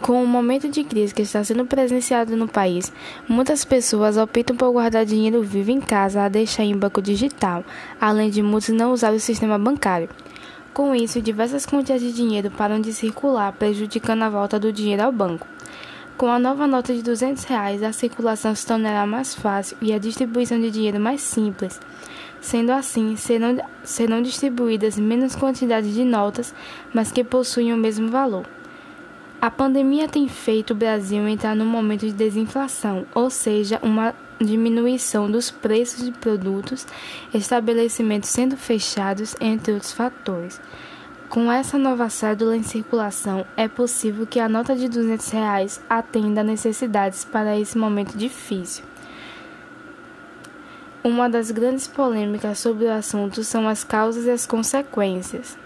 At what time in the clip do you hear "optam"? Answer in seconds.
4.18-4.54